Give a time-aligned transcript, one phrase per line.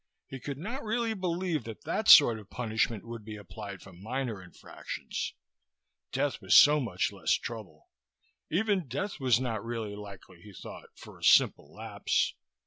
[0.25, 4.41] He could not really believe that that sort of punishment would be applied for minor
[4.41, 5.35] infractions.
[6.11, 7.87] Death was so much less trouble.
[8.49, 12.33] Even death was not really likely, he thought, for a simple lapse.